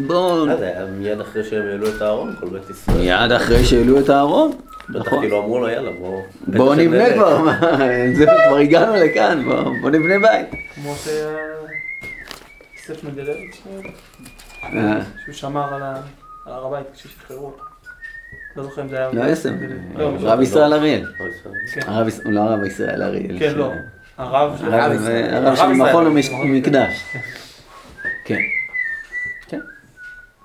[0.00, 2.96] בואו, אה, זה היה מיד אחרי שהם העלו את הארון, כל בית ישראל.
[2.98, 4.52] מיד אחרי שהעלו את הארון,
[4.90, 5.20] בטח נכון.
[5.20, 6.22] כאילו אמרו לו, יאללה, בוא...
[6.46, 7.60] בואו בטח נבנה שנבנה." כבר, מה,
[8.16, 10.48] זהו, כבר הגענו לכאן, בואו בוא נבנה בית.
[10.74, 13.62] כמו שיוסף מנדלביץ',
[14.64, 15.82] אה, שהוא שמר על
[16.46, 17.62] הר הבית כששחררו אותו.
[18.56, 19.10] לא זוכר אם זה היה...
[19.12, 19.54] לא יסם,
[19.98, 21.04] לא, רב ישראל אריאל.
[21.20, 21.54] לא, ישראל.
[21.74, 21.80] כן.
[21.86, 23.38] הרב לא הרב ישראל אריאל.
[23.38, 23.72] כן, ש- לא.
[24.20, 24.58] הרב
[25.56, 25.66] של...
[25.66, 26.06] מכון
[26.42, 26.94] המקדש.
[28.24, 28.38] כן.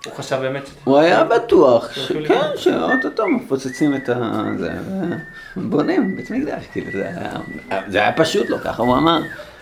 [0.06, 0.70] הוא חשב באמת ש...
[0.84, 2.58] הוא היה בטוח, שהולכים שכן, לבנות.
[2.58, 4.44] שאוטוטו מפוצצים את ה...
[4.58, 4.72] זה,
[5.58, 7.32] ובונים בית מקדש, כאילו זה היה,
[7.88, 9.20] זה היה פשוט לו, ככה הוא אמר.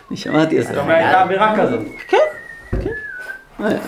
[0.09, 0.73] אני שמעתי את זה.
[0.73, 1.79] גם הייתה אמירה כזאת.
[2.07, 2.17] כן,
[2.71, 2.89] כן.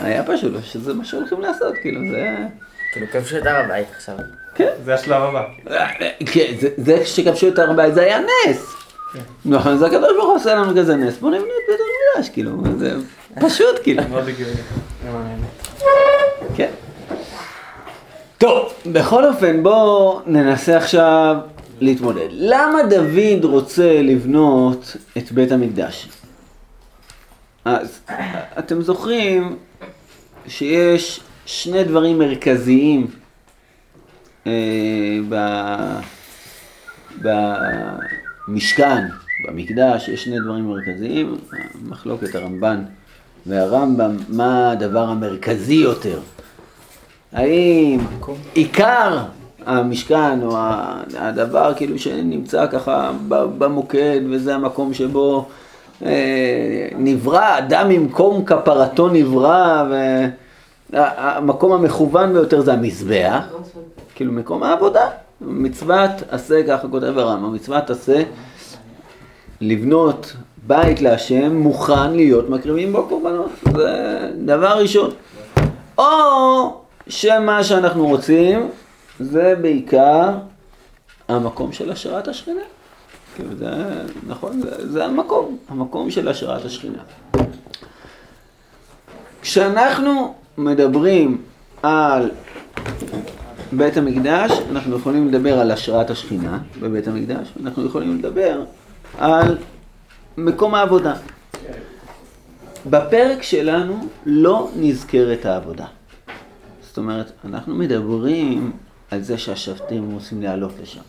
[0.04, 2.36] היה פשוט לו, שזה מה שהולכים לעשות, כאילו, זה...
[2.94, 4.16] כאילו כבשו את הר הבית עכשיו.
[4.86, 5.44] זה השלב הבא.
[6.26, 8.85] כן, זה- זה שכבשו את הר הבית, זה היה נס.
[9.46, 11.80] נכון, זה הקדוש ברוך הוא עושה לנו כזה נס, בוא נבנה את בית
[12.16, 12.94] המקדש, כאילו, זה
[13.42, 14.04] פשוט, כאילו.
[14.10, 14.54] מאוד הגיוני.
[16.56, 16.70] כן.
[18.38, 21.36] טוב, בכל אופן בואו ננסה עכשיו
[21.80, 22.28] להתמודד.
[22.32, 26.10] למה דוד רוצה לבנות את בית המקדש?
[27.66, 28.00] אז
[28.60, 29.56] אתם זוכרים
[30.48, 33.08] שיש שני דברים מרכזיים
[34.48, 34.52] אה,
[35.30, 36.00] ב-
[38.48, 39.06] במשכן,
[39.48, 41.38] במקדש, יש שני דברים מרכזיים,
[41.90, 42.84] מחלוקת הרמב"ן
[43.46, 46.20] והרמב"ם, מה הדבר המרכזי יותר?
[47.34, 48.00] האם
[48.54, 49.20] עיקר
[49.66, 50.58] המשכן או
[51.18, 55.46] הדבר כאילו שנמצא ככה במוקד וזה המקום שבו
[56.06, 59.84] אה, נברא, אדם ממקום כפרתו נברא
[60.90, 63.44] והמקום המכוון ביותר זה המזבח,
[64.16, 65.10] כאילו מקום העבודה,
[65.42, 68.24] מצוות עשה, ככה כותב הרמב"ם, מצוות עשה
[69.62, 70.34] לבנות
[70.68, 75.12] בית להשם מוכן להיות מקריבים בו קורבנות, זה דבר ראשון.
[75.98, 78.70] או שמה שאנחנו רוצים
[79.20, 80.30] זה בעיקר
[81.28, 82.62] המקום של השראת השכינה.
[83.36, 83.68] כאילו זה,
[84.28, 87.00] נכון, זה, זה המקום, המקום של השראת השכינה.
[89.42, 91.42] כשאנחנו מדברים
[91.84, 92.32] על
[93.78, 98.62] בית המקדש, אנחנו יכולים לדבר על השראת השכינה בבית המקדש, אנחנו יכולים לדבר
[99.18, 99.58] על
[100.38, 101.14] מקום העבודה.
[102.90, 105.86] בפרק שלנו לא נזכרת העבודה.
[106.82, 108.72] זאת אומרת, אנחנו מדברים
[109.12, 111.02] על זה שהשבטים רוצים לעלות לשם.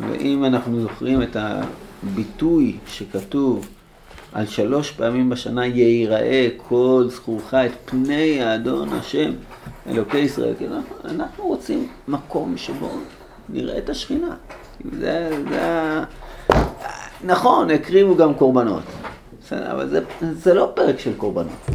[0.00, 3.68] ואם אנחנו זוכרים את הביטוי שכתוב
[4.32, 9.32] על שלוש פעמים בשנה ייראה כל זכורך את פני האדון השם
[9.88, 10.66] אלוקי ישראל, כי
[11.04, 12.90] אנחנו, רוצים מקום שבו
[13.48, 14.34] נראה את השכינה.
[15.00, 16.00] זה, זה,
[17.24, 18.82] נכון, הקריבו גם קורבנות,
[19.42, 20.00] בסדר, אבל זה,
[20.32, 21.66] זה לא פרק של קורבנות.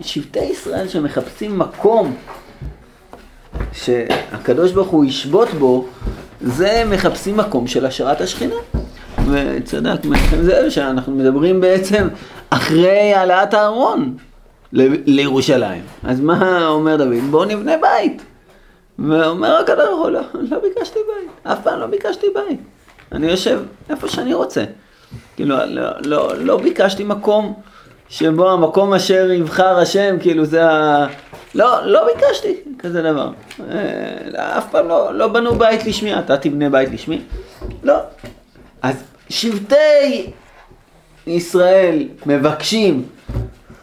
[0.00, 2.14] שבטי ישראל שמחפשים מקום
[3.72, 5.86] שהקדוש ברוך הוא ישבות בו,
[6.40, 8.54] זה מחפשים מקום של השארת השכינה.
[9.30, 12.08] וצדק מנחם זאב שאנחנו מדברים בעצם
[12.50, 14.16] אחרי העלאת הארון
[15.06, 15.82] לירושלים.
[16.02, 17.30] אז מה אומר דוד?
[17.30, 18.22] בואו נבנה בית.
[18.98, 22.60] ואומר הקדוש ברוך הוא, לא, לא ביקשתי בית, אף פעם לא ביקשתי בית.
[23.12, 23.60] אני יושב
[23.90, 24.64] איפה שאני רוצה.
[25.36, 27.54] כאילו, לא, לא, לא ביקשתי מקום
[28.08, 31.06] שבו המקום אשר יבחר השם, כאילו זה ה...
[31.54, 33.30] לא, לא ביקשתי כזה דבר.
[33.70, 37.22] אה, אף פעם לא, לא בנו בית לשמי, אתה תבנה בית לשמי?
[37.82, 37.96] לא.
[38.82, 40.30] אז שבטי
[41.26, 43.02] ישראל מבקשים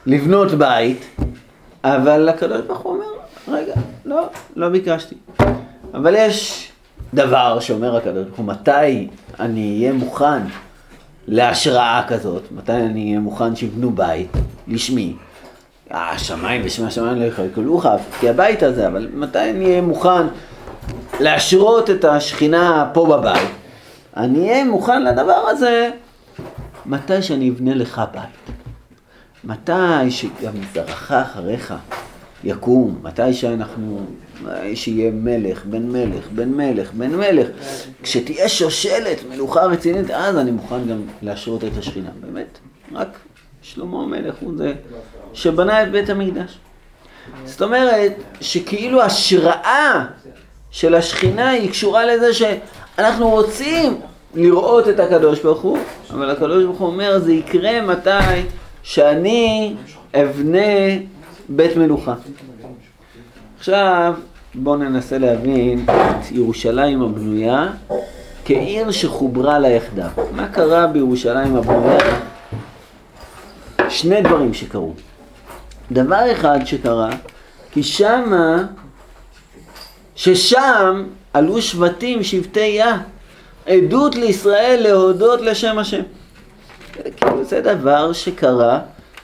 [0.05, 1.05] לבנות בית,
[1.83, 3.05] אבל הקדוש ברוך הוא אומר,
[3.47, 3.73] רגע,
[4.05, 5.15] לא, לא ביקשתי.
[5.93, 6.67] אבל יש
[7.13, 9.07] דבר שאומר הקדוש ברוך הוא, מתי
[9.39, 10.41] אני אהיה מוכן
[11.27, 14.31] להשראה כזאת, מתי אני אהיה מוכן שיבנו בית
[14.67, 15.15] לשמי.
[15.91, 17.85] השמיים ושמי השמיים לא יכלכלוך,
[18.19, 20.27] כי הבית הזה, אבל מתי אני אהיה מוכן
[21.19, 23.49] להשרות את השכינה פה בבית?
[24.17, 25.89] אני אהיה מוכן לדבר הזה
[26.85, 28.60] מתי שאני אבנה לך בית.
[29.43, 31.73] מתי שגם זרעך אחריך
[32.43, 34.05] יקום, מתי שאנחנו,
[34.75, 37.47] שיהיה מלך, בן מלך, בן מלך, בן מלך,
[38.03, 42.09] כשתהיה שושלת, מלוכה רצינית, אז אני מוכן גם להשרות את השכינה.
[42.19, 42.57] באמת,
[42.93, 43.17] רק
[43.61, 44.73] שלמה המלך הוא זה
[45.33, 46.57] שבנה את בית המקדש.
[47.45, 50.05] זאת אומרת, שכאילו השראה
[50.71, 54.01] של השכינה היא קשורה לזה שאנחנו רוצים
[54.35, 55.77] לראות את הקדוש ברוך הוא,
[56.09, 58.41] אבל הקדוש ברוך הוא אומר, זה יקרה מתי
[58.83, 59.75] שאני
[60.13, 60.97] אבנה
[61.49, 62.13] בית מלוכה.
[63.59, 64.13] עכשיו,
[64.55, 67.67] בואו ננסה להבין את ירושלים הבנויה
[68.45, 70.09] כעיר שחוברה לה יחדיו.
[70.31, 71.99] מה קרה בירושלים הבנויה?
[73.89, 74.93] שני דברים שקרו.
[75.91, 77.09] דבר אחד שקרה,
[77.71, 78.65] כי שמה,
[80.15, 82.97] ששם עלו שבטים, שבטי יה,
[83.65, 86.01] עדות לישראל להודות לשם השם.
[87.17, 88.79] כאילו זה דבר שקרה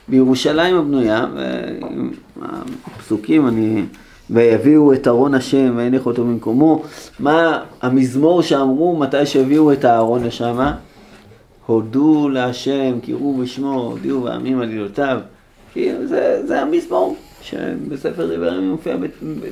[0.08, 1.26] בירושלים הבנויה,
[2.36, 3.82] והפסוקים, אני...
[4.30, 6.82] ויביאו את ארון השם והניח אותו במקומו.
[7.18, 10.74] מה המזמור שאמרו מתי שהביאו את הארון לשמה?
[11.66, 15.20] הודו להשם, קראו בשמו, הודיעו בעמים עלילותיו.
[15.72, 18.96] כאילו זה, זה המזמור שבספר דברים מופיע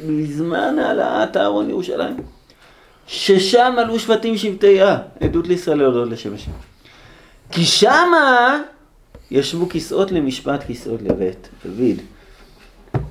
[0.09, 2.17] בזמן העלאת הארון לירושלים.
[3.07, 4.79] ששם עלו שבטים שבטי
[5.21, 6.51] עדות לישראל להודות לשם השם.
[7.53, 8.61] כי שמה
[9.31, 11.97] ישבו כיסאות למשפט, כיסאות לבית דוד.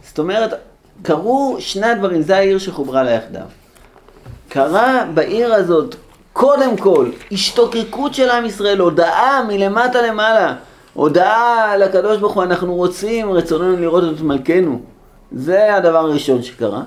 [0.04, 0.54] זאת אומרת,
[1.02, 3.46] קרו שני הדברים, זה העיר שחוברה לה יחדיו.
[4.50, 5.96] קרה בעיר הזאת,
[6.34, 10.56] קודם כל, השתוקקות של עם ישראל, הודעה מלמטה למעלה,
[10.94, 14.82] הודעה לקדוש ברוך הוא, אנחנו רוצים, רצוננו לראות את מלכנו.
[15.32, 16.82] זה הדבר הראשון שקרה.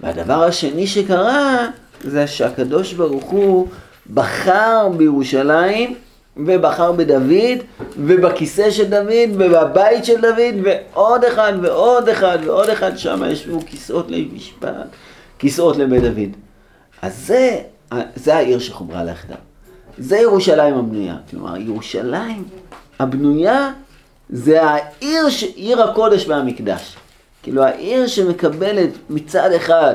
[0.00, 1.66] והדבר השני שקרה,
[2.04, 3.68] זה שהקדוש ברוך הוא
[4.14, 5.94] בחר בירושלים
[6.38, 7.58] ובחר בדוד,
[7.96, 14.06] ובכיסא של דוד, ובבית של דוד, ועוד אחד ועוד אחד ועוד אחד, שם ישבו כיסאות
[14.08, 14.68] למשפט,
[15.38, 16.36] כיסאות לבית דוד.
[17.02, 17.58] אז זה,
[18.16, 19.36] זה העיר שחוברה ליחדיו.
[19.98, 21.16] זה ירושלים הבנויה.
[21.30, 22.44] כלומר, ירושלים
[22.98, 23.72] הבנויה
[24.30, 26.96] זה העיר, עיר הקודש והמקדש.
[27.42, 29.94] כאילו העיר שמקבלת מצד אחד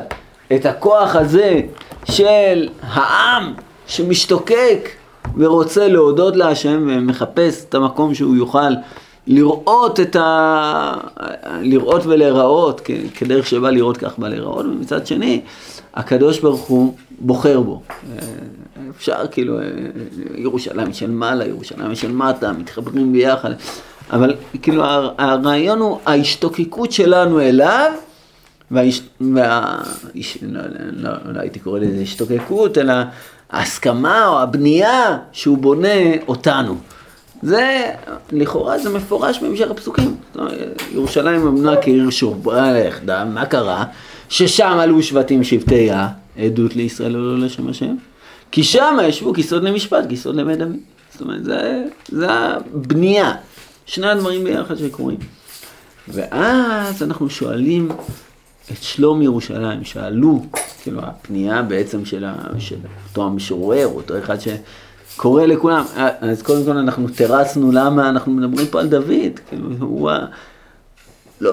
[0.55, 1.61] את הכוח הזה
[2.05, 3.53] של העם
[3.87, 4.89] שמשתוקק
[5.37, 8.73] ורוצה להודות להשם ומחפש את המקום שהוא יוכל
[9.27, 10.93] לראות את ה...
[11.61, 12.81] לראות ולהיראות,
[13.15, 15.41] כדרך שבא לראות כך בא להיראות, ומצד שני,
[15.93, 17.81] הקדוש ברוך הוא בוחר בו.
[18.97, 19.57] אפשר כאילו,
[20.35, 23.51] ירושלים של מעלה, ירושלים של מטה, מתחברים ביחד,
[24.11, 24.83] אבל כאילו
[25.17, 27.91] הרעיון הוא ההשתוקקות שלנו אליו,
[28.71, 29.01] והש...
[29.35, 29.79] וה...
[30.41, 32.93] לא, לא, לא הייתי קורא לזה השתוקקות, אלא
[33.53, 36.75] ההסכמה או הבנייה שהוא בונה אותנו.
[37.43, 37.91] זה,
[38.31, 40.15] לכאורה זה מפורש בהמשך הפסוקים.
[40.93, 43.85] ירושלים אמנה כעיר שוברה ליחדה, מה קרה?
[44.29, 45.89] ששם עלו שבטים שבטי
[46.37, 47.95] עדות לישראל ולא לשם השם.
[48.51, 50.75] כי שם ישבו כיסאות למשפט, כיסאות לבית דוד.
[51.11, 53.33] זאת אומרת, זה, זה הבנייה.
[53.85, 55.17] שני הדברים ביחד שקורים.
[56.07, 57.89] ואז אנחנו שואלים
[58.71, 60.45] את שלום ירושלים, שאלו,
[60.83, 62.75] כאילו הפנייה בעצם של, ה, של
[63.09, 65.83] אותו המשורר, אותו אחד שקורא לכולם,
[66.21, 70.25] אז קודם כל אנחנו תרצנו למה אנחנו מדברים פה על דוד, כאילו הוא ה...
[71.41, 71.51] לא,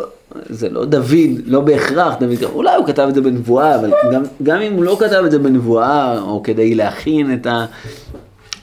[0.49, 4.61] זה לא דוד, לא בהכרח דוד, אולי הוא כתב את זה בנבואה, אבל גם, גם
[4.61, 7.47] אם הוא לא כתב את זה בנבואה, או כדי להכין את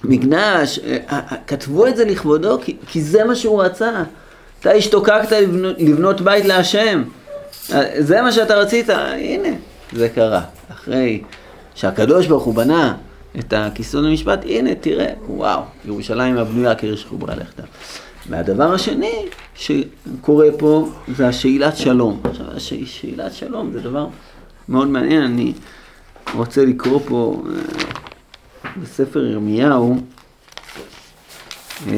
[0.03, 4.03] המקדש, אה, אה, כתבו את זה לכבודו, כי, כי זה מה שהוא רצה.
[4.59, 7.03] אתה השתוקקת לבנות, לבנות בית להשם.
[7.97, 9.49] זה מה שאתה רצית, הנה,
[9.91, 10.41] זה קרה.
[10.71, 11.21] אחרי
[11.75, 12.95] שהקדוש ברוך הוא בנה
[13.39, 17.63] את הכיסון המשפט, הנה, תראה, וואו, ירושלים הבנויה כעיר שחוברה לכתה.
[18.29, 22.21] והדבר השני שקורה פה זה השאלת שלום.
[22.23, 24.07] עכשיו, השאלת שלום זה דבר
[24.69, 25.53] מאוד מעניין, אני
[26.33, 29.97] רוצה לקרוא פה אה, בספר ירמיהו,
[31.87, 31.93] אה,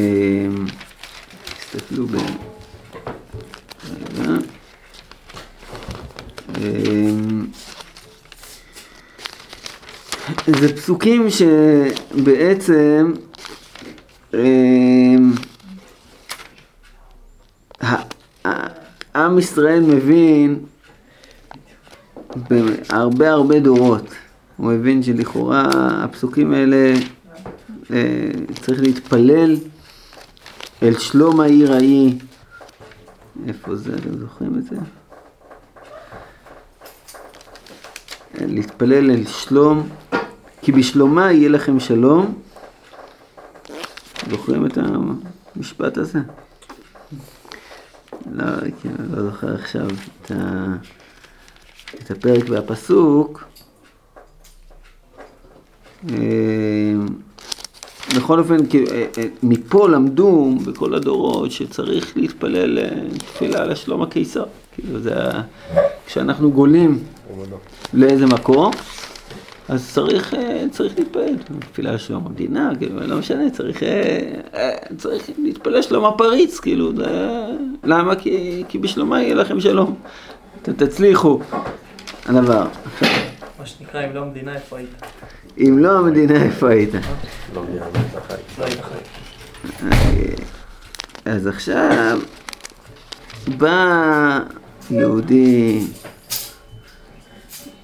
[1.59, 2.15] תסתכלו ב...
[6.59, 7.58] רגע.
[10.47, 13.13] זה פסוקים שבעצם
[14.33, 15.31] אמ,
[19.15, 20.59] עם ישראל מבין
[22.49, 24.05] בהרבה הרבה דורות.
[24.57, 25.63] הוא מבין שלכאורה
[26.03, 26.93] הפסוקים האלה
[27.91, 28.29] אה,
[28.61, 29.55] צריך להתפלל
[30.83, 32.13] אל שלום העיר ההיא.
[33.47, 33.95] איפה זה?
[33.95, 34.75] אתם זוכרים את זה?
[38.45, 39.89] להתפלל אל שלום,
[40.69, 42.33] כי בשלומה יהיה לכם שלום,
[44.29, 46.19] זוכרים את המשפט הזה?
[48.31, 48.45] לא,
[48.83, 50.75] כן, לא זוכר עכשיו את, ה...
[51.95, 53.43] את הפרק והפסוק.
[56.09, 56.93] אה,
[58.17, 64.43] בכל אופן, אה, אה, מפה למדו בכל הדורות שצריך להתפלל אה, תפילה לשלום הקיסר.
[64.71, 65.15] כאילו זה,
[66.05, 67.03] כשאנחנו גולים
[67.93, 68.71] לאיזה מקום,
[69.69, 74.19] אז צריך, אה, צריך להתפלל, תפילה לשלום המדינה, כאילו, לא משנה, צריך, אה,
[74.53, 76.91] אה, צריך להתפלל שלום הפריץ, כאילו,
[77.83, 78.15] למה?
[78.15, 79.95] כי, כי בשלומה יהיה לכם שלום,
[80.61, 81.39] אתם תצליחו.
[82.25, 82.67] הדבר.
[83.59, 85.01] מה שנקרא, אם לא המדינה, איפה היית?
[85.57, 86.91] אם לא המדינה, איפה היית?
[87.55, 88.33] לא מדינה, אתה חי.
[88.59, 88.99] לא היית חי.
[91.25, 92.19] אז עכשיו
[93.57, 94.39] בא
[94.91, 95.81] יהודי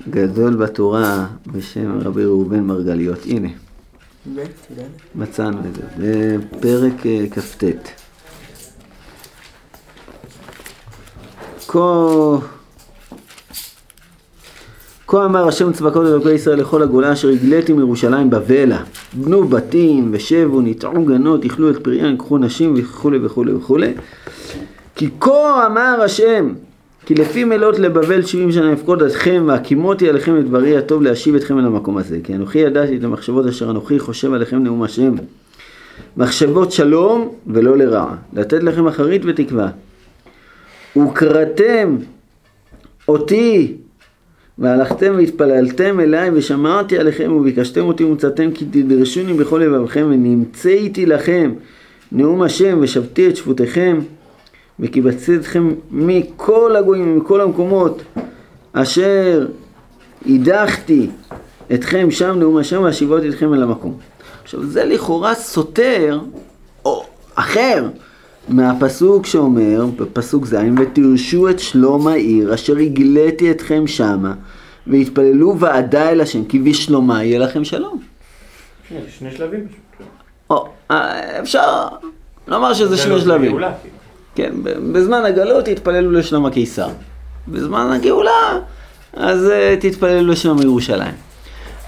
[0.10, 3.50] גדול בתורה בשם רבי ראובן מרגליות, הנה,
[5.15, 7.63] מצאנו את זה, בפרק אה, כ"ט.
[11.68, 12.38] כה
[15.08, 18.84] כה אמר השם צבקות אלוקי ישראל לכל הגולה אשר הגליתי מירושלים בבלה.
[19.13, 23.94] בנו בתים ושבו, ניטעו גנות, אכלו את פריהם, קחו נשים וכולי וכולי וכולי.
[24.96, 26.54] כי כה אמר השם,
[27.06, 31.60] כי לפי מלות לבבל שבעים שנה אפקוד אתכם והקימותי עליכם את ברי הטוב להשיב אתכם
[31.60, 32.20] אל המקום הזה.
[32.24, 35.15] כי אנוכי ידעתי את המחשבות אשר אנוכי חושב עליכם נאום השם.
[36.18, 39.70] מחשבות שלום ולא לרע, לתת לכם אחרית ותקווה.
[40.98, 41.98] וקראתם
[43.08, 43.74] אותי
[44.58, 51.54] והלכתם והתפללתם אליי ושמרתי עליכם וביקשתם אותי ומצאתם כי תדרשוני בכל לבבכם ונמצאתי לכם
[52.12, 54.00] נאום השם ושבתי את שפוטיכם
[54.80, 58.02] וקיבצתי אתכם מכל הגויים ומכל המקומות
[58.74, 59.48] אשר
[60.26, 61.10] הדחתי
[61.74, 63.98] אתכם שם נאום השם והשיבותי אתכם אל המקום.
[64.44, 66.20] עכשיו זה לכאורה סותר
[66.86, 67.90] או אחר
[68.50, 74.34] מהפסוק שאומר בפסוק ז' ותרשו את שלום העיר אשר הגליתי אתכם שמה
[74.88, 78.02] והתפללו ועדה אל השם כי בשלומה יהיה לכם שלום.
[78.90, 80.08] כן, שני שלבים פשוט.
[80.50, 81.88] או, אה, אפשר
[82.48, 83.58] לומר שזה שני שלבים.
[84.36, 84.52] כן,
[84.91, 86.88] בזמן הגלות התפללו לשלום הקיסר.
[87.48, 88.60] בזמן הגאולה,
[89.13, 91.13] אז אה, תתפללו לשלום ירושלים.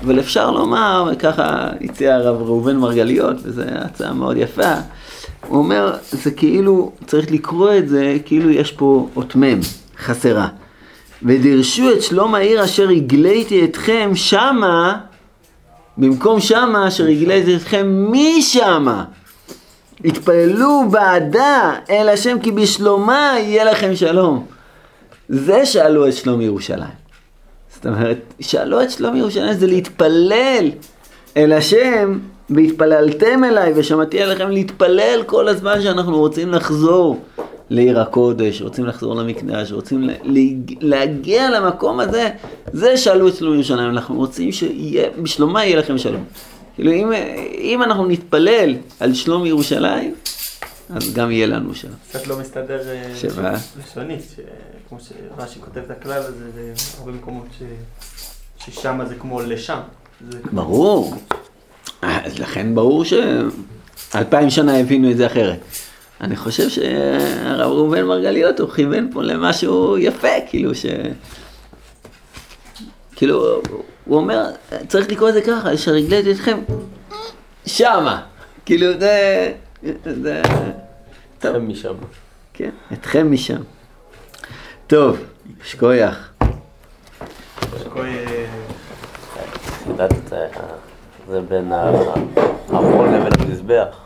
[0.04, 4.74] אבל אפשר לומר, וככה הציע הרב ראובן מרגליות, וזו הצעה מאוד יפה,
[5.48, 9.60] הוא אומר, זה כאילו, צריך לקרוא את זה כאילו יש פה אות מ',
[10.00, 10.48] חסרה.
[11.24, 14.98] ודרשו את שלום העיר אשר הגליתי אתכם שמה,
[15.98, 19.04] במקום שמה אשר הגליתי אתכם משמה.
[20.06, 24.46] התפללו בעדה אל השם כי בשלומה יהיה לכם שלום.
[25.30, 26.98] זה שאלו את שלום ירושלים.
[27.76, 30.66] זאת אומרת, שאלו את שלום ירושלים זה להתפלל
[31.38, 37.20] אל השם והתפללתם אליי ושמעתי עליכם להתפלל כל הזמן שאנחנו רוצים לחזור
[37.70, 42.30] לעיר הקודש, רוצים לחזור למקדש, רוצים לה- להג- להגיע למקום הזה,
[42.74, 46.24] זה שאלו את שלום ירושלים, אנחנו רוצים שבשלומה יהיה לכם שלום.
[46.78, 47.12] כאילו אם,
[47.58, 50.16] אם אנחנו נתפלל על שלום ירושלים,
[50.96, 51.94] אז גם יהיה לנו שלום.
[52.10, 53.54] קצת לא מסתדר אה, שמה?
[53.84, 54.40] לשונית, ש-
[54.90, 56.46] כמו שרש"י כותב את הכלל הזה,
[56.98, 57.64] בהרבה מקומות ש-
[58.66, 59.80] ששם זה כמו לשם.
[60.30, 61.16] זה ברור.
[62.02, 65.60] אז לכן ברור שאלפיים שנה הבינו את זה אחרת.
[66.22, 70.86] אני חושב שהרב ראובן מרגליות הוא כיוון פה למשהו יפה, כאילו ש...
[73.18, 73.62] כאילו,
[74.06, 74.46] הוא אומר,
[74.88, 76.60] צריך לקרוא את זה ככה, אשר הגליתי אתכם
[77.66, 78.22] שמה.
[78.66, 79.54] כאילו זה...
[80.04, 80.42] זה...
[81.40, 81.94] טוב, אתכם משם.
[82.54, 83.62] כן, אתכם משם.
[84.88, 85.18] טוב,
[85.64, 86.34] שכוייח.
[87.80, 88.46] שכל, אה,
[89.90, 90.34] ידעת את
[91.28, 93.98] זה, בין הארון לבין המזבח.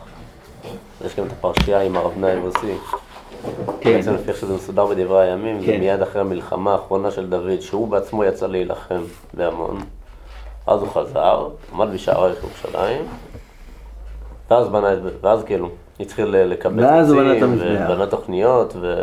[1.05, 2.73] יש גם את הפרשייה עם הרב נאי יבוסי.
[3.81, 3.93] כן.
[3.97, 5.79] בעצם לפי איך שזה מסודר בדברי הימים, זה כן.
[5.79, 9.01] מיד אחרי המלחמה האחרונה של דוד, שהוא בעצמו יצא להילחם
[9.33, 9.79] בעמון.
[10.67, 13.01] אז הוא חזר, עמד בשערי ירושלים,
[14.51, 16.89] ואז בנה את, ואז כאילו, התחיל לקבל את
[17.43, 17.59] עצים.
[17.85, 19.01] ובנה תוכניות, ו...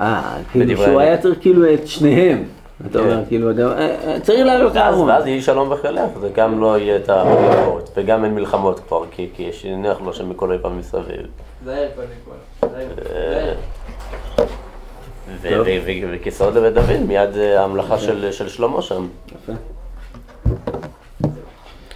[0.00, 1.00] אה, כאילו שהוא.
[1.00, 2.44] היה צריך כאילו את שניהם.
[2.90, 3.22] אתה אומר, כן.
[3.28, 5.08] כאילו, אתה- אה, אה, צריך לעלות ואז, לארון.
[5.08, 9.28] ואז יהי שלום וחילך, זה גם לא יהיה את המלחמות, וגם אין מלחמות כבר, כי,
[9.38, 11.04] יש הניח לו שם מכל מסביב.
[11.06, 11.22] כל.
[11.64, 11.74] זהר.
[11.74, 11.98] אה, ו- טוב.
[11.98, 12.45] ו- ו-
[16.12, 19.06] וכיסאות לבית דוד, מיד אה, ההמלכה של של שלמה שם.
[19.28, 19.52] יפה.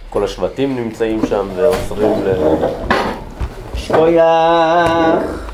[0.09, 2.33] כל השבטים נמצאים שם ועוצרים ל...
[3.75, 5.50] שכוייח.